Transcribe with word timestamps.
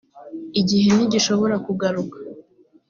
igihe 0.61 0.87
ntigishobora 0.93 1.55
kugaruka. 1.65 2.17